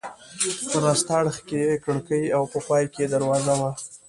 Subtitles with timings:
[0.69, 3.71] په راسته اړخ کې یې کړکۍ او په پای کې یې دروازه وه.